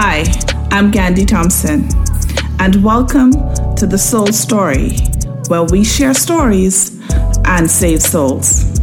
Hi, 0.00 0.18
I'm 0.70 0.92
Ghandi 0.92 1.26
Thompson, 1.26 1.88
and 2.60 2.84
welcome 2.84 3.32
to 3.74 3.84
the 3.84 3.98
Soul 3.98 4.28
Story, 4.28 4.92
where 5.48 5.64
we 5.64 5.82
share 5.82 6.14
stories 6.14 6.96
and 7.44 7.68
save 7.68 8.00
souls. 8.00 8.78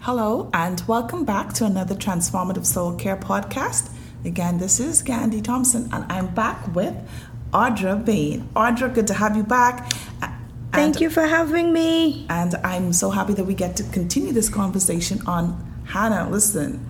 Hello, 0.00 0.50
and 0.52 0.82
welcome 0.86 1.24
back 1.24 1.54
to 1.54 1.64
another 1.64 1.94
Transformative 1.94 2.66
Soul 2.66 2.94
Care 2.94 3.16
podcast. 3.16 3.90
Again, 4.26 4.58
this 4.58 4.78
is 4.78 5.02
Ghandi 5.02 5.42
Thompson, 5.42 5.88
and 5.90 6.04
I'm 6.12 6.34
back 6.34 6.74
with 6.74 6.94
Audra 7.54 8.04
Bain. 8.04 8.46
Audra, 8.54 8.92
good 8.92 9.06
to 9.06 9.14
have 9.14 9.38
you 9.38 9.42
back. 9.42 9.90
Thank 10.72 11.00
you 11.00 11.10
for 11.10 11.26
having 11.26 11.72
me. 11.72 12.26
And 12.30 12.54
I'm 12.64 12.92
so 12.92 13.10
happy 13.10 13.34
that 13.34 13.44
we 13.44 13.54
get 13.54 13.76
to 13.76 13.82
continue 13.84 14.32
this 14.32 14.48
conversation 14.48 15.20
on 15.26 15.82
Hannah. 15.84 16.30
Listen, 16.30 16.88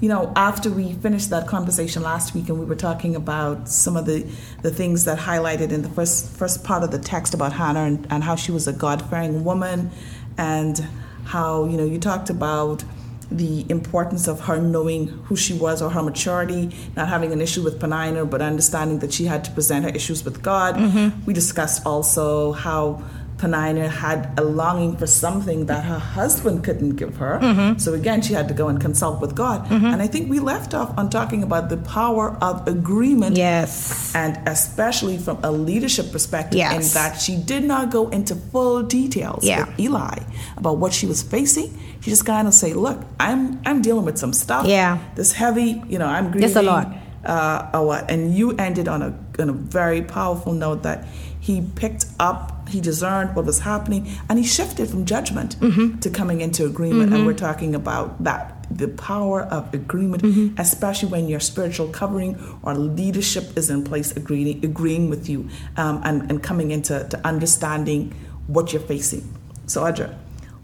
you 0.00 0.08
know, 0.08 0.32
after 0.36 0.70
we 0.70 0.92
finished 0.94 1.30
that 1.30 1.48
conversation 1.48 2.02
last 2.02 2.32
week 2.32 2.48
and 2.48 2.60
we 2.60 2.64
were 2.64 2.76
talking 2.76 3.16
about 3.16 3.68
some 3.68 3.96
of 3.96 4.06
the, 4.06 4.24
the 4.62 4.70
things 4.70 5.04
that 5.06 5.18
highlighted 5.18 5.72
in 5.72 5.82
the 5.82 5.88
first 5.88 6.30
first 6.30 6.62
part 6.62 6.84
of 6.84 6.92
the 6.92 6.98
text 6.98 7.34
about 7.34 7.52
Hannah 7.52 7.84
and, 7.84 8.06
and 8.08 8.22
how 8.22 8.36
she 8.36 8.52
was 8.52 8.68
a 8.68 8.72
God 8.72 9.02
fearing 9.10 9.44
woman 9.44 9.90
and 10.36 10.78
how, 11.24 11.64
you 11.64 11.76
know, 11.76 11.84
you 11.84 11.98
talked 11.98 12.30
about 12.30 12.84
the 13.30 13.66
importance 13.70 14.26
of 14.26 14.40
her 14.40 14.58
knowing 14.60 15.06
who 15.06 15.36
she 15.36 15.52
was 15.52 15.82
or 15.82 15.90
her 15.90 16.02
maturity, 16.02 16.74
not 16.96 17.08
having 17.08 17.32
an 17.32 17.40
issue 17.40 17.62
with 17.62 17.78
Peninnah, 17.78 18.24
but 18.24 18.40
understanding 18.40 19.00
that 19.00 19.12
she 19.12 19.26
had 19.26 19.44
to 19.44 19.50
present 19.50 19.84
her 19.84 19.90
issues 19.90 20.24
with 20.24 20.42
God. 20.42 20.76
Mm-hmm. 20.76 21.24
We 21.24 21.34
discussed 21.34 21.84
also 21.84 22.52
how 22.52 23.02
Peninnah 23.38 23.88
had 23.88 24.38
a 24.38 24.42
longing 24.42 24.96
for 24.96 25.06
something 25.06 25.66
that 25.66 25.84
her 25.84 25.98
husband 25.98 26.64
couldn't 26.64 26.96
give 26.96 27.16
her. 27.16 27.38
Mm-hmm. 27.40 27.78
So 27.78 27.94
again, 27.94 28.20
she 28.20 28.34
had 28.34 28.48
to 28.48 28.54
go 28.54 28.68
and 28.68 28.80
consult 28.80 29.20
with 29.20 29.34
God. 29.34 29.66
Mm-hmm. 29.66 29.86
And 29.86 30.02
I 30.02 30.08
think 30.08 30.28
we 30.28 30.40
left 30.40 30.74
off 30.74 30.96
on 30.98 31.08
talking 31.08 31.42
about 31.42 31.68
the 31.68 31.76
power 31.76 32.36
of 32.42 32.66
agreement. 32.66 33.36
Yes. 33.36 34.12
And 34.14 34.36
especially 34.48 35.18
from 35.18 35.38
a 35.44 35.52
leadership 35.52 36.10
perspective, 36.10 36.58
yes. 36.58 36.74
in 36.74 36.94
that 36.94 37.20
she 37.20 37.36
did 37.36 37.64
not 37.64 37.90
go 37.90 38.08
into 38.08 38.34
full 38.34 38.82
details 38.82 39.44
yeah. 39.44 39.66
with 39.66 39.80
Eli 39.80 40.18
about 40.56 40.78
what 40.78 40.92
she 40.92 41.06
was 41.06 41.22
facing. 41.22 41.78
She 42.00 42.10
just 42.10 42.26
kind 42.26 42.46
of 42.46 42.54
say, 42.54 42.74
"Look, 42.74 43.02
I'm 43.18 43.60
I'm 43.64 43.82
dealing 43.82 44.04
with 44.04 44.18
some 44.18 44.32
stuff. 44.32 44.66
Yeah. 44.66 44.98
This 45.14 45.32
heavy, 45.32 45.82
you 45.88 45.98
know, 45.98 46.06
I'm 46.06 46.30
grieving. 46.30 46.48
It's 46.48 46.56
a 46.56 46.62
lot. 46.62 46.92
Uh, 47.24 47.70
or 47.74 47.86
what? 47.86 48.10
And 48.10 48.34
you 48.34 48.52
ended 48.52 48.88
on 48.88 49.02
a 49.02 49.18
on 49.38 49.48
a 49.48 49.52
very 49.52 50.02
powerful 50.02 50.52
note 50.52 50.82
that 50.84 51.06
he 51.40 51.62
picked 51.62 52.06
up, 52.18 52.57
he 52.68 52.80
discerned 52.80 53.34
what 53.34 53.44
was 53.44 53.60
happening, 53.60 54.08
and 54.28 54.38
he 54.38 54.44
shifted 54.44 54.88
from 54.90 55.04
judgment 55.04 55.58
mm-hmm. 55.60 55.98
to 56.00 56.10
coming 56.10 56.40
into 56.40 56.66
agreement. 56.66 57.06
Mm-hmm. 57.06 57.14
And 57.14 57.26
we're 57.26 57.34
talking 57.34 57.74
about 57.74 58.22
that 58.24 58.58
the 58.70 58.88
power 58.88 59.42
of 59.42 59.72
agreement, 59.72 60.22
mm-hmm. 60.22 60.60
especially 60.60 61.08
when 61.08 61.28
your 61.28 61.40
spiritual 61.40 61.88
covering 61.88 62.38
or 62.62 62.74
leadership 62.74 63.56
is 63.56 63.70
in 63.70 63.82
place, 63.82 64.14
agreeing, 64.16 64.64
agreeing 64.64 65.08
with 65.08 65.28
you 65.28 65.48
um, 65.76 66.00
and, 66.04 66.30
and 66.30 66.42
coming 66.42 66.70
into 66.70 67.06
to 67.08 67.26
understanding 67.26 68.14
what 68.46 68.72
you're 68.72 68.82
facing. 68.82 69.34
So, 69.66 69.82
Audra, 69.82 70.14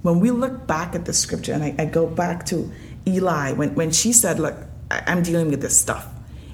when 0.02 0.20
we 0.20 0.30
look 0.30 0.66
back 0.66 0.94
at 0.94 1.06
the 1.06 1.12
scripture, 1.12 1.52
and 1.52 1.64
I, 1.64 1.74
I 1.78 1.84
go 1.86 2.06
back 2.06 2.44
to 2.46 2.70
Eli, 3.06 3.52
when, 3.52 3.74
when 3.74 3.90
she 3.90 4.12
said, 4.12 4.38
Look, 4.38 4.54
I'm 4.90 5.22
dealing 5.22 5.50
with 5.50 5.62
this 5.62 5.78
stuff, 5.78 6.06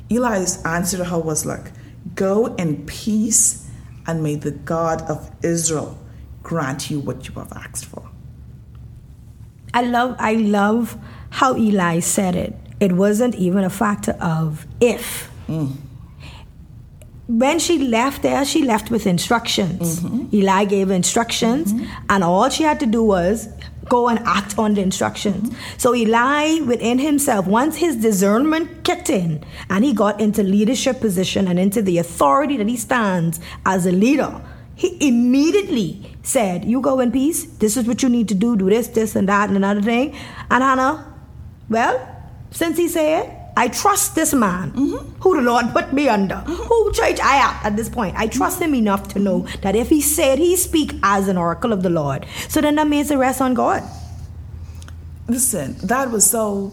Eli's 0.09 0.63
answer 0.65 0.99
to 0.99 1.05
her 1.05 1.19
was, 1.19 1.45
Look, 1.47 1.73
go 2.15 2.55
in 2.55 2.87
peace 2.87 3.70
and 4.07 4.23
may 4.23 4.37
the 4.37 4.51
God 4.51 5.03
of 5.03 5.31
Israel 5.43 5.99
grant 6.43 6.91
you 6.91 7.01
what 7.01 7.29
you 7.29 7.35
have 7.35 7.53
asked 7.53 7.85
for. 7.85 8.09
I 9.73 9.83
love 9.83 10.17
I 10.19 10.35
love 10.35 10.99
how 11.31 11.57
Eli 11.57 12.01
said 12.01 12.35
it. 12.35 12.55
It 12.81 12.93
wasn't 12.93 13.35
even 13.35 13.65
a 13.65 13.71
factor 13.71 14.13
of 14.21 14.67
if. 14.81 15.31
Mm. 15.49 15.77
When 17.29 17.61
she 17.61 17.79
left 17.79 18.23
there, 18.23 18.45
she 18.45 18.65
left 18.65 18.91
with 18.91 19.07
instructions. 19.07 20.01
Mm-hmm. 20.01 20.35
Eli 20.35 20.65
gave 20.65 20.91
instructions, 20.91 21.73
mm-hmm. 21.73 21.85
and 22.09 22.25
all 22.25 22.49
she 22.49 22.65
had 22.65 22.81
to 22.81 22.87
do 22.87 23.05
was 23.05 23.49
go 23.91 24.09
and 24.09 24.19
act 24.21 24.59
on 24.59 24.73
the 24.75 24.81
instructions. 24.81 25.51
Mm-hmm. 25.51 25.79
So 25.79 25.95
Eli, 25.95 26.61
within 26.61 26.99
himself, 26.99 27.47
once 27.47 27.77
his 27.77 27.97
discernment 27.97 28.85
kicked 28.85 29.11
in 29.11 29.45
and 29.69 29.85
he 29.85 29.93
got 29.93 30.19
into 30.19 30.43
leadership 30.43 31.01
position 31.01 31.47
and 31.47 31.59
into 31.59 31.83
the 31.83 31.99
authority 31.99 32.57
that 32.57 32.69
he 32.69 32.79
stands 32.79 33.39
as 33.67 33.85
a 33.85 33.93
leader, 33.93 34.41
he 34.75 34.97
immediately 35.07 36.17
said, 36.23 36.65
You 36.65 36.81
go 36.81 37.01
in 37.01 37.13
peace. 37.13 37.45
This 37.45 37.77
is 37.77 37.87
what 37.87 38.03
you 38.03 38.09
need 38.09 38.29
to 38.29 38.35
do. 38.35 38.57
Do 38.57 38.71
this, 38.71 38.89
this, 38.89 39.15
and 39.15 39.29
that, 39.29 39.49
and 39.49 39.57
another 39.57 39.83
thing. 39.83 40.17
And 40.51 40.65
Hannah, 40.65 41.15
well, 41.69 42.17
since 42.51 42.79
he 42.79 42.89
said, 42.89 43.40
I 43.61 43.69
trust 43.69 44.15
this 44.15 44.33
man 44.33 44.73
mm-hmm. 44.73 45.21
who 45.21 45.37
the 45.37 45.43
Lord 45.43 45.67
put 45.75 45.93
me 45.93 46.09
under, 46.09 46.37
mm-hmm. 46.37 46.51
who 46.51 46.93
church 46.93 47.21
I 47.21 47.37
am 47.37 47.55
at 47.63 47.77
this 47.77 47.91
point. 47.91 48.17
I 48.17 48.27
trust 48.27 48.59
him 48.59 48.75
enough 48.75 49.09
to 49.09 49.19
know 49.19 49.41
that 49.61 49.77
if 49.77 49.91
he 49.91 50.01
said 50.01 50.39
he 50.39 50.57
speak 50.57 50.95
as 51.03 51.29
an 51.29 51.37
oracle 51.37 51.71
of 51.71 51.83
the 51.83 51.91
Lord, 51.91 52.25
so 52.49 52.63
then 52.63 52.77
that 52.77 52.89
means 52.89 53.11
the 53.11 53.19
rest 53.19 53.43
on 53.43 53.53
God. 53.53 53.83
Listen, 55.29 55.75
that 55.83 56.11
was 56.11 56.25
so 56.25 56.73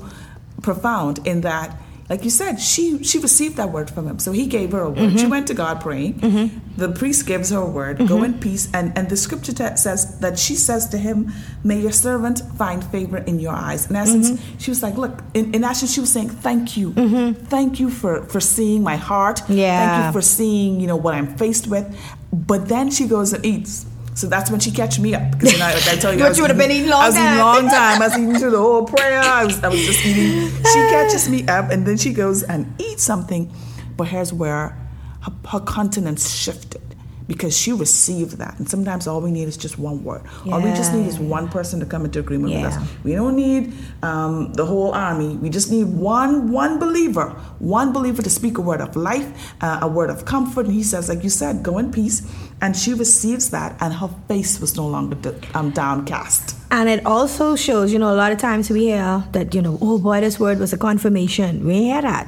profound 0.61 1.19
in 1.27 1.41
that 1.41 1.75
like 2.09 2.23
you 2.23 2.29
said, 2.29 2.55
she 2.59 3.03
she 3.03 3.19
received 3.19 3.57
that 3.57 3.71
word 3.71 3.89
from 3.89 4.07
him. 4.07 4.17
So 4.19 4.31
he 4.31 4.47
gave 4.47 4.71
her 4.71 4.81
a 4.81 4.89
word. 4.89 4.97
Mm-hmm. 5.09 5.17
She 5.17 5.25
went 5.27 5.47
to 5.47 5.53
God 5.53 5.81
praying. 5.81 6.13
Mm-hmm. 6.21 6.77
The 6.77 6.89
priest 6.89 7.25
gives 7.27 7.49
her 7.49 7.59
a 7.59 7.65
word. 7.69 7.97
Go 8.07 8.23
in 8.23 8.39
peace. 8.39 8.69
And 8.73 8.97
and 8.97 9.09
the 9.09 9.17
scripture 9.17 9.51
t- 9.53 9.75
says 9.75 10.17
that 10.19 10.39
she 10.39 10.55
says 10.55 10.87
to 10.89 10.97
him, 10.97 11.33
"May 11.63 11.81
your 11.81 11.91
servant 11.91 12.41
find 12.57 12.81
favor 12.83 13.17
in 13.17 13.39
your 13.39 13.53
eyes." 13.53 13.89
In 13.89 13.95
essence, 13.97 14.31
Mm-hmm. 14.31 14.57
she 14.57 14.71
was 14.71 14.81
like, 14.81 14.95
"Look." 14.95 15.21
In, 15.33 15.53
in 15.53 15.63
essence, 15.65 15.91
she 15.93 15.99
was 15.99 16.11
saying, 16.11 16.29
"Thank 16.29 16.77
you, 16.77 16.93
thank 17.49 17.79
you 17.81 17.89
for 17.89 18.23
for 18.31 18.39
seeing 18.39 18.83
my 18.83 18.95
heart. 18.95 19.39
Thank 19.39 20.05
you 20.05 20.11
for 20.13 20.21
seeing 20.21 20.79
you 20.79 20.87
know 20.87 20.95
what 21.05 21.13
I'm 21.13 21.35
faced 21.35 21.67
with." 21.67 21.85
But 22.31 22.67
then 22.69 22.89
she 22.91 23.07
goes 23.07 23.33
and 23.33 23.45
eats. 23.45 23.85
So 24.17 24.25
that's 24.25 24.49
when 24.49 24.59
she 24.59 24.71
catch 24.71 24.97
me 24.97 25.13
up 25.13 25.31
because 25.31 25.53
you 25.53 25.59
know, 25.59 25.65
like 25.65 25.87
I 25.87 25.95
tell 25.95 26.11
you, 26.11 26.23
I 26.25 26.29
was 26.29 26.37
you 26.39 26.43
would've 26.43 26.57
been 26.57 26.71
eating 26.71 26.89
long 26.89 27.03
I 27.03 27.05
was 27.05 27.15
eating 27.15 27.27
time. 27.27 27.37
long 27.37 27.69
time. 27.69 28.01
I 28.01 28.07
was 28.07 28.17
eating 28.17 28.35
through 28.35 28.49
the 28.49 28.57
whole 28.57 28.83
prayer. 28.83 29.19
I 29.19 29.45
was, 29.45 29.63
I 29.63 29.67
was 29.67 29.79
just 29.79 30.03
eating. 30.03 30.49
She 30.49 30.79
catches 30.89 31.29
me 31.29 31.47
up, 31.47 31.69
and 31.69 31.85
then 31.85 31.97
she 31.97 32.13
goes 32.13 32.41
and 32.41 32.73
eats 32.81 33.03
something. 33.03 33.53
But 33.95 34.07
here's 34.07 34.33
where 34.33 34.75
her, 35.21 35.33
her 35.51 35.59
countenance 35.59 36.33
shifted 36.33 36.86
because 37.27 37.57
she 37.57 37.73
received 37.73 38.37
that. 38.37 38.57
And 38.57 38.69
sometimes 38.69 39.07
all 39.07 39.21
we 39.21 39.31
need 39.31 39.47
is 39.47 39.57
just 39.57 39.77
one 39.77 40.03
word. 40.03 40.21
All 40.51 40.61
we 40.61 40.71
just 40.71 40.93
need 40.93 41.07
is 41.07 41.19
one 41.19 41.49
person 41.49 41.79
to 41.79 41.85
come 41.85 42.05
into 42.05 42.19
agreement 42.19 42.53
with 42.53 42.65
us. 42.65 42.77
We 43.03 43.13
don't 43.13 43.35
need 43.35 43.73
um, 44.01 44.53
the 44.53 44.65
whole 44.65 44.93
army. 44.93 45.35
We 45.37 45.49
just 45.49 45.69
need 45.71 45.85
one 45.85 46.51
one 46.51 46.79
believer, 46.79 47.29
one 47.59 47.91
believer 47.93 48.21
to 48.21 48.29
speak 48.29 48.57
a 48.57 48.61
word 48.61 48.81
of 48.81 48.95
life, 48.95 49.53
uh, 49.61 49.79
a 49.81 49.87
word 49.87 50.09
of 50.09 50.25
comfort. 50.25 50.65
And 50.65 50.73
he 50.73 50.83
says, 50.83 51.09
like 51.09 51.23
you 51.23 51.29
said, 51.29 51.63
go 51.63 51.77
in 51.77 51.91
peace. 51.91 52.21
And 52.59 52.75
she 52.75 52.93
receives 52.95 53.51
that, 53.51 53.77
and 53.79 53.93
her 53.93 54.09
face 54.27 54.59
was 54.59 54.75
no 54.75 54.87
longer 54.87 55.35
um, 55.53 55.69
downcast. 55.71 56.55
And 56.71 56.89
it 56.89 57.05
also 57.05 57.55
shows, 57.55 57.93
you 57.93 57.99
know, 57.99 58.11
a 58.11 58.17
lot 58.17 58.31
of 58.31 58.39
times 58.39 58.71
we 58.71 58.85
hear 58.85 59.23
that, 59.33 59.53
you 59.53 59.61
know, 59.61 59.77
oh 59.79 59.99
boy, 59.99 60.21
this 60.21 60.39
word 60.39 60.57
was 60.57 60.73
a 60.73 60.77
confirmation. 60.77 61.65
We 61.65 61.83
hear 61.83 62.01
that. 62.01 62.27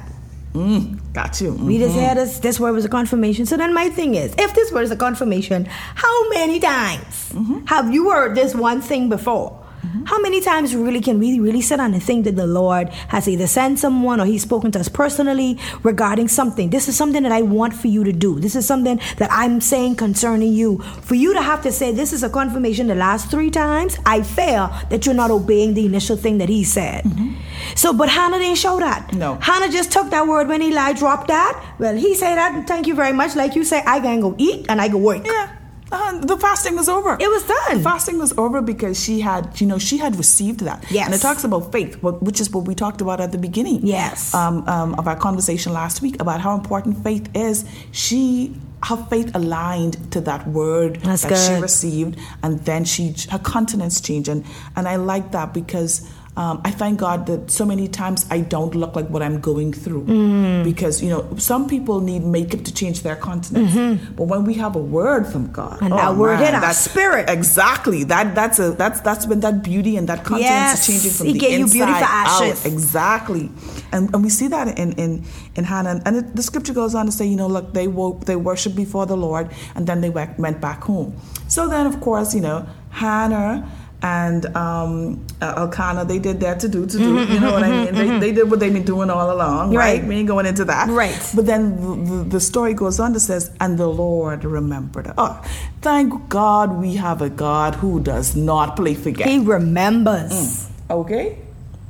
Mm, 0.54 0.98
got 1.12 1.40
you. 1.40 1.52
We 1.52 1.78
just 1.78 1.94
Mhm. 1.94 2.00
hear 2.00 2.14
this, 2.16 2.38
this 2.40 2.58
word 2.58 2.72
was 2.72 2.84
a 2.84 2.88
confirmation. 2.88 3.46
So 3.46 3.56
then 3.56 3.72
my 3.72 3.88
thing 3.88 4.16
is, 4.16 4.32
if 4.36 4.52
this 4.54 4.72
word 4.72 4.82
is 4.82 4.90
a 4.90 4.96
confirmation, 4.96 5.66
how 5.94 6.28
many 6.30 6.58
times 6.58 7.32
have 7.66 7.92
you 7.94 8.10
heard 8.10 8.34
this 8.34 8.54
one 8.54 8.80
thing 8.80 9.08
before? 9.08 9.56
Mm-hmm. 9.80 10.04
How 10.04 10.20
many 10.20 10.40
times 10.40 10.74
really 10.74 11.00
can 11.00 11.18
we 11.18 11.40
really 11.40 11.62
sit 11.62 11.78
down 11.78 11.94
and 11.94 12.02
think 12.02 12.24
that 12.24 12.36
the 12.36 12.46
Lord 12.46 12.88
has 13.08 13.28
either 13.28 13.46
sent 13.46 13.78
someone 13.78 14.20
or 14.20 14.26
He's 14.26 14.42
spoken 14.42 14.70
to 14.72 14.80
us 14.80 14.88
personally 14.88 15.58
regarding 15.82 16.28
something? 16.28 16.70
This 16.70 16.88
is 16.88 16.96
something 16.96 17.22
that 17.22 17.32
I 17.32 17.42
want 17.42 17.74
for 17.74 17.88
you 17.88 18.04
to 18.04 18.12
do. 18.12 18.38
This 18.38 18.56
is 18.56 18.66
something 18.66 19.00
that 19.16 19.30
I'm 19.32 19.60
saying 19.60 19.96
concerning 19.96 20.52
you. 20.52 20.78
For 21.02 21.14
you 21.14 21.32
to 21.34 21.42
have 21.42 21.62
to 21.62 21.72
say 21.72 21.92
this 21.92 22.12
is 22.12 22.22
a 22.22 22.30
confirmation 22.30 22.86
the 22.88 22.94
last 22.94 23.30
three 23.30 23.50
times, 23.50 23.98
I 24.04 24.22
fear 24.22 24.70
that 24.90 25.06
you're 25.06 25.14
not 25.14 25.30
obeying 25.30 25.74
the 25.74 25.86
initial 25.86 26.16
thing 26.16 26.38
that 26.38 26.48
He 26.48 26.64
said. 26.64 27.04
Mm-hmm. 27.04 27.40
So, 27.74 27.92
but 27.92 28.08
Hannah 28.08 28.38
didn't 28.38 28.58
show 28.58 28.78
that. 28.78 29.12
No. 29.14 29.36
Hannah 29.36 29.70
just 29.70 29.92
took 29.92 30.10
that 30.10 30.26
word 30.26 30.48
when 30.48 30.62
Eli 30.62 30.92
dropped 30.92 31.28
that. 31.28 31.74
Well, 31.78 31.96
he 31.96 32.14
said 32.14 32.36
that. 32.36 32.66
Thank 32.66 32.86
you 32.86 32.94
very 32.94 33.12
much. 33.12 33.36
Like 33.36 33.54
you 33.54 33.64
say, 33.64 33.82
I 33.86 34.00
can 34.00 34.20
go 34.20 34.34
eat 34.38 34.66
and 34.68 34.80
I 34.80 34.88
go 34.88 34.98
work. 34.98 35.26
Yeah. 35.26 35.56
Uh, 35.92 36.20
the 36.20 36.36
fasting 36.36 36.76
was 36.76 36.88
over. 36.88 37.16
It 37.18 37.28
was 37.28 37.42
done. 37.44 37.78
The 37.78 37.82
fasting 37.82 38.18
was 38.18 38.36
over 38.38 38.62
because 38.62 39.02
she 39.02 39.20
had, 39.20 39.60
you 39.60 39.66
know, 39.66 39.78
she 39.78 39.98
had 39.98 40.16
received 40.16 40.60
that. 40.60 40.84
Yes. 40.90 41.06
And 41.06 41.14
it 41.14 41.18
talks 41.18 41.42
about 41.44 41.72
faith, 41.72 42.00
which 42.02 42.40
is 42.40 42.50
what 42.50 42.66
we 42.66 42.74
talked 42.74 43.00
about 43.00 43.20
at 43.20 43.32
the 43.32 43.38
beginning. 43.38 43.86
Yes. 43.86 44.32
Um, 44.34 44.68
um, 44.68 44.94
of 44.94 45.08
our 45.08 45.16
conversation 45.16 45.72
last 45.72 46.00
week 46.00 46.20
about 46.20 46.40
how 46.40 46.54
important 46.54 47.02
faith 47.02 47.28
is. 47.34 47.64
She, 47.90 48.54
her 48.84 48.96
faith 49.10 49.34
aligned 49.34 50.12
to 50.12 50.20
that 50.22 50.46
word 50.46 51.00
That's 51.00 51.22
that 51.22 51.36
she 51.36 51.60
received, 51.60 52.18
and 52.42 52.60
then 52.60 52.84
she, 52.84 53.14
her 53.30 53.38
countenance 53.38 54.00
changed, 54.00 54.28
and 54.28 54.44
and 54.76 54.88
I 54.88 54.96
like 54.96 55.32
that 55.32 55.52
because 55.52 56.08
um, 56.36 56.60
I 56.64 56.70
thank 56.70 57.00
God 57.00 57.26
that 57.26 57.50
so 57.50 57.66
many 57.66 57.88
times 57.88 58.24
I 58.30 58.40
don't 58.40 58.74
look 58.74 58.94
like 58.94 59.08
what 59.10 59.20
I'm 59.22 59.40
going 59.40 59.72
through 59.72 60.04
Mm. 60.04 60.62
because 60.64 61.02
you 61.02 61.10
know 61.10 61.26
some 61.38 61.66
people 61.68 62.00
need 62.00 62.22
makeup 62.24 62.62
to 62.64 62.72
change 62.72 63.02
their 63.02 63.16
countenance, 63.16 64.00
but 64.16 64.24
when 64.24 64.44
we 64.44 64.54
have 64.54 64.76
a 64.76 64.78
word 64.78 65.26
from 65.26 65.50
God, 65.50 65.74
Mm-hmm. 65.80 65.84
And 65.86 65.92
oh, 65.94 65.96
that 65.96 66.16
word 66.16 66.38
man, 66.40 66.54
hit 66.54 66.62
our 66.62 66.72
spirit. 66.72 67.28
exactly 67.28 68.04
that 68.04 68.34
that's 68.34 68.58
a 68.60 68.70
that's 68.72 69.00
that's 69.00 69.26
when 69.26 69.40
that 69.40 69.62
beauty 69.64 69.96
and 69.96 70.08
that 70.08 70.18
countenance 70.24 70.70
Yes, 70.70 70.80
is 70.80 70.86
changing 70.86 71.10
from 71.18 71.26
He 71.26 71.32
the 71.34 71.38
gave 71.40 71.58
you 71.58 71.64
inside 71.64 71.76
beauty 71.78 71.92
for 72.00 72.04
out. 72.06 72.66
Exactly, 72.66 73.50
and 73.92 74.14
and 74.14 74.22
we 74.22 74.30
see 74.30 74.48
that 74.48 74.78
in 74.78 74.92
in 74.92 75.24
in 75.56 75.64
Hannah, 75.64 76.00
and 76.06 76.16
it, 76.16 76.36
the 76.36 76.42
scripture 76.42 76.72
goes 76.72 76.94
on 76.94 77.06
to 77.06 77.12
say, 77.12 77.26
you 77.26 77.36
know, 77.36 77.48
look, 77.48 77.74
they 77.74 77.88
woke, 77.88 78.24
they 78.26 78.36
worshipped 78.36 78.76
before 78.76 79.04
the 79.04 79.16
Lord, 79.16 79.50
and 79.74 79.86
then 79.86 80.00
they 80.00 80.10
went, 80.10 80.38
went 80.38 80.60
back 80.60 80.84
home. 80.84 81.12
So 81.48 81.66
then, 81.68 81.86
of 81.86 82.00
course, 82.00 82.34
you 82.34 82.40
know, 82.40 82.66
Hannah 82.90 83.68
and 84.02 84.46
um, 84.56 85.26
uh, 85.42 85.54
Elkanah, 85.58 86.04
they 86.04 86.18
did 86.18 86.40
that 86.40 86.60
to 86.60 86.68
do 86.68 86.86
to 86.86 86.98
do. 86.98 87.16
Mm-hmm, 87.16 87.32
you 87.32 87.40
know 87.40 87.52
what 87.52 87.62
I 87.62 87.68
mm-hmm, 87.68 87.84
mean? 87.84 87.94
They, 87.94 88.06
mm-hmm. 88.06 88.20
they 88.20 88.32
did 88.32 88.50
what 88.50 88.60
they've 88.60 88.72
been 88.72 88.84
doing 88.84 89.10
all 89.10 89.30
along, 89.30 89.74
right? 89.74 90.00
Right. 90.00 90.04
We 90.04 90.16
ain't 90.16 90.28
going 90.28 90.46
into 90.46 90.64
that, 90.66 90.88
Right. 90.88 91.18
But 91.34 91.46
then 91.46 91.76
the, 91.76 92.16
the, 92.16 92.24
the 92.30 92.40
story 92.40 92.74
goes 92.74 92.98
on 92.98 93.12
to 93.12 93.20
says, 93.20 93.50
and 93.60 93.78
the 93.78 93.86
Lord 93.86 94.44
remembered. 94.44 95.12
Oh, 95.18 95.42
thank 95.82 96.28
God 96.28 96.72
we 96.72 96.94
have 96.96 97.20
a 97.20 97.28
God 97.28 97.74
who 97.74 98.00
does 98.00 98.34
not 98.34 98.76
play 98.76 98.94
forget. 98.94 99.28
He 99.28 99.38
remembers. 99.38 100.32
Mm. 100.32 100.70
okay, 100.90 101.38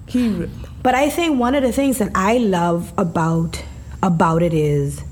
he. 0.06 0.28
Re- 0.28 0.50
But 0.82 0.94
I 0.94 1.10
think 1.10 1.38
one 1.38 1.54
of 1.54 1.62
the 1.62 1.72
things 1.72 1.98
that 1.98 2.10
I 2.14 2.38
love 2.38 2.92
about 2.98 3.62
about 4.02 4.42
it 4.42 4.54
is 4.54 5.04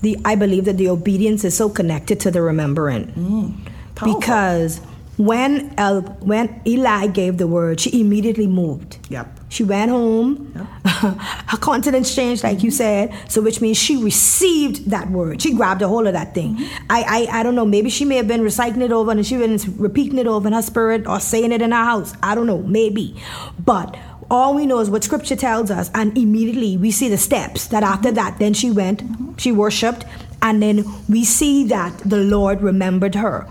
the 0.00 0.18
I 0.24 0.34
believe 0.34 0.64
that 0.64 0.78
the 0.78 0.88
obedience 0.88 1.44
is 1.44 1.56
so 1.56 1.68
connected 1.68 2.20
to 2.20 2.30
the 2.30 2.42
remembering. 2.42 3.06
Mm. 3.12 3.70
Powerful. 3.94 4.20
Because 4.20 4.80
when 5.16 5.74
El, 5.78 6.02
when 6.20 6.60
Eli 6.66 7.06
gave 7.06 7.38
the 7.38 7.46
word, 7.46 7.80
she 7.80 8.00
immediately 8.00 8.46
moved. 8.46 8.98
Yep. 9.10 9.40
She 9.48 9.62
went 9.62 9.90
home. 9.90 10.52
Her 10.84 11.56
countenance 11.58 12.12
changed, 12.14 12.42
like 12.42 12.64
you 12.64 12.72
said. 12.72 13.14
So, 13.28 13.40
which 13.40 13.60
means 13.60 13.76
she 13.76 14.02
received 14.02 14.90
that 14.90 15.10
word. 15.10 15.40
She 15.40 15.54
grabbed 15.54 15.82
a 15.82 15.88
hold 15.88 16.08
of 16.08 16.14
that 16.14 16.34
thing. 16.34 16.56
Mm-hmm. 16.56 16.86
I, 16.90 17.28
I, 17.30 17.40
I 17.40 17.42
don't 17.44 17.54
know. 17.54 17.64
Maybe 17.64 17.90
she 17.90 18.04
may 18.04 18.16
have 18.16 18.26
been 18.26 18.42
reciting 18.42 18.82
it 18.82 18.90
over 18.90 19.12
and 19.12 19.24
she 19.24 19.36
been 19.36 19.58
repeating 19.76 20.18
it 20.18 20.26
over 20.26 20.48
in 20.48 20.52
her 20.52 20.62
spirit 20.62 21.06
or 21.06 21.20
saying 21.20 21.52
it 21.52 21.62
in 21.62 21.70
her 21.70 21.84
house. 21.84 22.14
I 22.22 22.34
don't 22.34 22.46
know. 22.46 22.62
Maybe, 22.62 23.16
but 23.64 23.96
all 24.30 24.54
we 24.54 24.66
know 24.66 24.80
is 24.80 24.90
what 24.90 25.04
Scripture 25.04 25.36
tells 25.36 25.70
us, 25.70 25.90
and 25.94 26.16
immediately 26.18 26.76
we 26.76 26.90
see 26.90 27.08
the 27.08 27.18
steps. 27.18 27.68
That 27.68 27.84
mm-hmm. 27.84 27.92
after 27.92 28.10
that, 28.12 28.38
then 28.38 28.54
she 28.54 28.70
went, 28.70 29.04
mm-hmm. 29.04 29.36
she 29.36 29.52
worshipped, 29.52 30.04
and 30.42 30.60
then 30.60 30.84
we 31.08 31.24
see 31.24 31.64
that 31.68 31.96
the 31.98 32.18
Lord 32.18 32.62
remembered 32.62 33.14
her. 33.14 33.46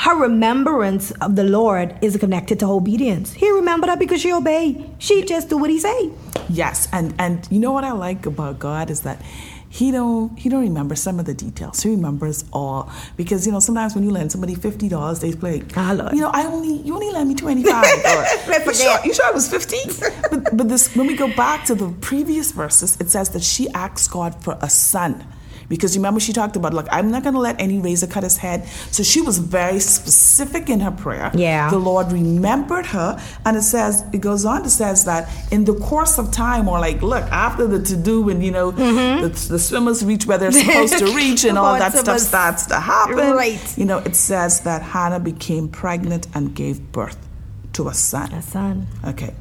Her 0.00 0.16
remembrance 0.16 1.10
of 1.20 1.36
the 1.36 1.44
Lord 1.44 1.94
is 2.00 2.16
connected 2.16 2.58
to 2.60 2.66
obedience. 2.66 3.34
He 3.34 3.50
remembered 3.50 3.90
her 3.90 3.98
because 3.98 4.22
she 4.22 4.32
obeyed. 4.32 4.88
She 4.98 5.22
just 5.24 5.50
do 5.50 5.58
what 5.58 5.68
he 5.68 5.78
say. 5.78 6.10
Yes, 6.48 6.88
and 6.90 7.14
and 7.18 7.46
you 7.50 7.58
know 7.58 7.72
what 7.72 7.84
I 7.84 7.92
like 7.92 8.24
about 8.24 8.58
God 8.58 8.88
is 8.88 9.02
that 9.02 9.20
he 9.68 9.90
don't 9.90 10.34
he 10.38 10.48
don't 10.48 10.62
remember 10.62 10.96
some 10.96 11.20
of 11.20 11.26
the 11.26 11.34
details. 11.34 11.82
He 11.82 11.90
remembers 11.90 12.46
all 12.50 12.90
because 13.18 13.44
you 13.44 13.52
know 13.52 13.60
sometimes 13.60 13.94
when 13.94 14.02
you 14.02 14.10
lend 14.10 14.32
somebody 14.32 14.54
fifty 14.54 14.88
dollars, 14.88 15.20
they 15.20 15.34
play. 15.34 15.62
Ah, 15.76 15.92
Lord. 15.92 16.14
You 16.14 16.22
know 16.22 16.30
I 16.32 16.46
only 16.46 16.76
you 16.80 16.94
only 16.94 17.10
lend 17.10 17.28
me 17.28 17.34
twenty 17.34 17.62
five. 17.62 17.84
you 18.48 18.72
sure 18.72 18.98
you 19.04 19.12
sure 19.12 19.28
it 19.28 19.34
was 19.34 19.50
fifty? 19.50 19.82
but 20.30 20.56
but 20.56 20.66
this 20.70 20.96
when 20.96 21.08
we 21.08 21.14
go 21.14 21.28
back 21.36 21.66
to 21.66 21.74
the 21.74 21.90
previous 22.00 22.52
verses, 22.52 22.98
it 23.02 23.10
says 23.10 23.28
that 23.30 23.42
she 23.42 23.68
asked 23.74 24.10
God 24.10 24.42
for 24.42 24.56
a 24.62 24.70
son. 24.70 25.26
Because 25.70 25.94
you 25.94 26.00
remember, 26.00 26.18
she 26.18 26.32
talked 26.32 26.56
about, 26.56 26.74
like, 26.74 26.88
I'm 26.90 27.12
not 27.12 27.22
going 27.22 27.34
to 27.34 27.40
let 27.40 27.60
any 27.60 27.78
razor 27.78 28.08
cut 28.08 28.24
his 28.24 28.36
head. 28.36 28.66
So 28.90 29.04
she 29.04 29.20
was 29.20 29.38
very 29.38 29.78
specific 29.78 30.68
in 30.68 30.80
her 30.80 30.90
prayer. 30.90 31.30
Yeah. 31.32 31.70
The 31.70 31.78
Lord 31.78 32.10
remembered 32.10 32.86
her, 32.86 33.22
and 33.46 33.56
it 33.56 33.62
says 33.62 34.04
it 34.12 34.20
goes 34.20 34.44
on 34.44 34.64
to 34.64 34.68
says 34.68 35.04
that 35.04 35.30
in 35.52 35.64
the 35.64 35.74
course 35.74 36.18
of 36.18 36.32
time, 36.32 36.68
or 36.68 36.80
like 36.80 37.00
look 37.02 37.22
after 37.30 37.68
the 37.68 37.80
to 37.84 37.96
do, 37.96 38.28
and 38.30 38.42
you 38.44 38.50
know 38.50 38.72
mm-hmm. 38.72 39.22
the, 39.22 39.28
the 39.28 39.58
swimmers 39.60 40.04
reach 40.04 40.26
where 40.26 40.38
they're 40.38 40.50
supposed 40.50 40.98
to 40.98 41.06
reach, 41.14 41.44
and 41.44 41.56
all 41.56 41.78
that 41.78 41.92
stuff 41.92 42.18
starts 42.18 42.66
to 42.66 42.80
happen. 42.80 43.30
Right. 43.30 43.78
You 43.78 43.84
know, 43.84 43.98
it 43.98 44.16
says 44.16 44.62
that 44.62 44.82
Hannah 44.82 45.20
became 45.20 45.68
pregnant 45.68 46.26
and 46.34 46.52
gave 46.52 46.90
birth 46.90 47.28
to 47.74 47.88
a 47.88 47.94
son. 47.94 48.32
A 48.32 48.42
son. 48.42 48.88
Okay, 49.06 49.34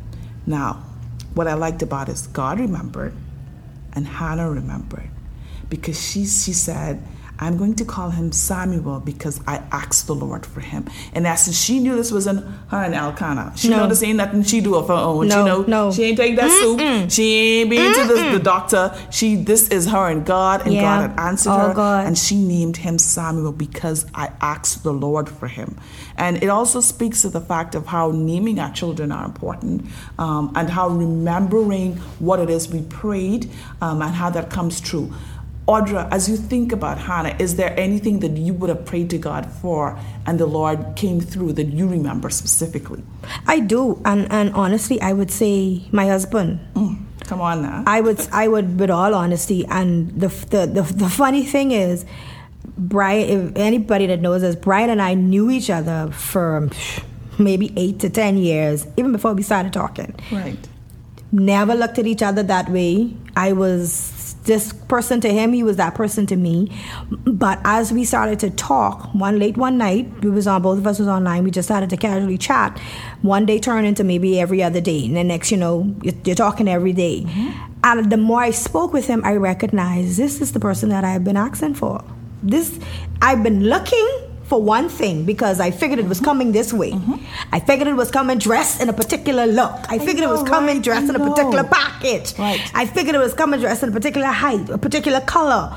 now 0.46 0.86
what 1.34 1.48
I 1.48 1.56
liked 1.56 1.81
about 1.81 2.10
it 2.10 2.14
is 2.14 2.28
God 2.28 2.60
remembered, 2.60 3.14
and 3.94 4.06
Hannah 4.06 4.52
remembered, 4.52 5.10
because 5.69 6.00
she 6.01 6.25
she 6.25 6.54
said. 6.54 7.01
I'm 7.42 7.56
going 7.56 7.75
to 7.75 7.86
call 7.86 8.10
him 8.10 8.33
Samuel 8.33 9.00
because 9.00 9.39
I 9.48 9.63
asked 9.71 10.07
the 10.07 10.13
Lord 10.13 10.45
for 10.45 10.60
him. 10.60 10.88
And 11.13 11.25
essence, 11.25 11.57
she 11.57 11.80
knew 11.80 11.95
this 11.95 12.12
wasn't 12.12 12.44
her 12.68 12.83
and 12.83 12.94
Elkanah. 12.94 13.54
She 13.56 13.69
No. 13.69 13.77
know 13.77 13.88
this 13.88 14.04
ain't 14.04 14.18
nothing 14.18 14.44
she 14.44 14.60
do 14.60 14.75
of 14.75 14.89
her 14.89 14.94
own. 14.94 15.30
No, 15.30 15.36
she 15.38 15.44
know 15.45 15.62
no. 15.62 15.89
she 15.94 16.04
ain't 16.04 16.18
take 16.18 16.36
that 16.36 16.51
soup. 16.51 17.10
She 17.10 17.62
ain't 17.62 17.69
been 17.69 17.94
to 17.94 18.13
the, 18.13 18.31
the 18.33 18.39
doctor. 18.44 18.94
She 19.10 19.38
this 19.38 19.69
is 19.69 19.86
her 19.88 20.10
and 20.10 20.25
God, 20.25 20.63
and 20.66 20.74
Yeah. 20.74 20.81
God 20.81 21.12
had 21.12 21.18
answered 21.30 21.51
Oh, 21.54 21.68
her, 21.69 21.74
God. 21.74 22.07
and 22.07 22.18
she 22.18 22.36
named 22.36 22.75
him 22.75 23.00
Samuel 23.00 23.54
because 23.54 24.06
I 24.13 24.31
asked 24.42 24.83
the 24.83 24.92
Lord 24.92 25.30
for 25.30 25.48
him. 25.48 25.77
And 26.18 26.44
it 26.44 26.50
also 26.50 26.81
speaks 26.81 27.21
to 27.21 27.30
the 27.30 27.39
fact 27.39 27.74
of 27.74 27.86
how 27.86 28.12
naming 28.12 28.60
our 28.60 28.74
children 28.74 29.13
are 29.13 29.24
important 29.24 29.86
um, 30.18 30.51
and 30.57 30.69
how 30.69 30.89
remembering 30.89 31.95
what 32.19 32.42
it 32.42 32.50
is 32.50 32.68
we 32.68 32.81
prayed 32.81 33.50
um, 33.80 34.01
and 34.01 34.13
how 34.13 34.30
that 34.31 34.50
comes 34.50 34.81
true. 34.81 35.13
Audra, 35.69 36.07
as 36.12 36.27
you 36.27 36.36
think 36.36 36.71
about 36.71 36.98
Hannah, 36.98 37.36
is 37.38 37.56
there 37.56 37.80
anything 37.80 38.21
that 38.21 38.31
you 38.38 38.54
would 38.56 38.69
have 38.69 38.86
prayed 38.86 39.10
to 39.12 39.19
God 39.19 39.45
for 39.62 40.00
and 40.25 40.39
the 40.39 40.48
Lord 40.48 40.95
came 40.95 41.21
through 41.21 41.54
that 41.54 41.68
you 41.68 41.88
remember 41.88 42.31
specifically? 42.31 43.04
I 43.45 43.60
do, 43.60 44.01
and 44.04 44.25
and 44.31 44.51
honestly, 44.56 45.00
I 45.00 45.13
would 45.13 45.30
say 45.30 45.83
my 45.92 46.07
husband. 46.07 46.60
Mm, 46.74 46.98
come 47.30 47.39
on 47.39 47.62
now. 47.62 47.83
I 47.86 48.01
would, 48.01 48.19
I 48.31 48.48
would, 48.48 48.80
with 48.80 48.89
all 48.89 49.13
honesty, 49.13 49.63
and 49.68 50.10
the 50.19 50.30
the 50.50 50.66
the, 50.66 50.81
the 51.04 51.10
funny 51.10 51.44
thing 51.45 51.71
is, 51.71 52.04
Brian. 52.77 53.30
If 53.30 53.56
anybody 53.56 54.07
that 54.07 54.21
knows 54.21 54.42
us, 54.44 54.56
Brian 54.56 54.89
and 54.89 55.01
I 55.01 55.13
knew 55.13 55.51
each 55.51 55.69
other 55.69 56.10
for 56.12 56.68
maybe 57.38 57.71
eight 57.77 58.00
to 58.00 58.10
ten 58.10 58.38
years, 58.38 58.88
even 58.98 59.12
before 59.12 59.33
we 59.33 59.44
started 59.44 59.71
talking. 59.71 60.16
right. 60.31 60.57
Never 61.31 61.75
looked 61.75 62.00
at 62.00 62.07
each 62.07 62.24
other 62.24 62.42
that 62.42 62.69
way. 62.69 63.13
I 63.36 63.54
was 63.54 63.92
this 64.50 64.74
person 64.74 65.22
to 65.22 65.31
him, 65.31 65.54
he 65.54 65.62
was 65.62 65.78
that 65.78 65.94
person 65.94 66.25
to 66.25 66.36
me. 66.36 66.75
But 67.12 67.60
as 67.63 67.94
we 67.94 68.04
started 68.04 68.40
to 68.40 68.50
talk, 68.50 69.13
one 69.13 69.38
late 69.38 69.57
one 69.57 69.78
night, 69.78 70.12
we 70.24 70.31
was 70.31 70.48
on 70.48 70.63
both 70.63 70.80
of 70.80 70.88
us 70.88 70.98
was 70.98 71.07
online. 71.07 71.44
We 71.44 71.51
just 71.51 71.68
started 71.68 71.92
to 71.92 71.98
casually 71.98 72.40
chat. 72.40 72.78
One 73.22 73.46
day 73.46 73.60
turned 73.60 73.86
into 73.86 74.04
maybe 74.04 74.40
every 74.40 74.63
other 74.63 74.81
day, 74.81 75.06
and 75.06 75.16
the 75.16 75.24
next, 75.24 75.51
you 75.51 75.57
know, 75.57 75.96
you're, 76.01 76.16
you're 76.26 76.35
talking 76.35 76.68
every 76.68 76.94
day. 76.94 77.21
Mm-hmm. 77.21 77.76
And 77.83 78.12
the 78.12 78.18
more 78.18 78.42
I 78.42 78.50
spoke 78.50 78.92
with 78.92 79.06
him, 79.06 79.23
I 79.23 79.35
recognized 79.35 80.18
this 80.18 80.42
is 80.42 80.52
the 80.52 80.59
person 80.59 80.90
that 80.90 81.04
I've 81.04 81.23
been 81.23 81.38
asking 81.38 81.76
for. 81.76 82.04
This 82.42 82.80
I've 83.21 83.44
been 83.44 83.66
looking 83.66 84.07
for 84.49 84.59
one 84.59 84.89
thing 84.89 85.25
because 85.25 85.59
I 85.59 85.69
figured 85.69 85.99
it 85.99 86.07
was 86.07 86.18
mm-hmm. 86.18 86.25
coming 86.25 86.51
this 86.51 86.73
way. 86.73 86.91
Mm-hmm. 86.91 87.23
I 87.53 87.59
figured 87.59 87.87
it 87.87 87.94
was 87.94 88.09
coming 88.09 88.39
dressed 88.39 88.81
in 88.81 88.89
a 88.89 88.94
particular 88.94 89.45
look. 89.45 89.75
I 89.89 89.99
figured 89.99 90.23
it 90.23 90.29
was 90.29 90.44
coming 90.44 90.77
right? 90.77 90.83
dressed 90.83 91.07
in 91.07 91.15
a 91.15 91.19
particular 91.19 91.63
package. 91.63 92.37
Right. 92.37 92.59
I 92.73 92.87
figured 92.87 93.15
it 93.15 93.19
was 93.19 93.35
coming 93.35 93.59
dressed 93.59 93.83
in 93.83 93.89
a 93.89 93.91
particular 93.91 94.27
height, 94.27 94.68
a 94.69 94.79
particular 94.79 95.21
color. 95.21 95.71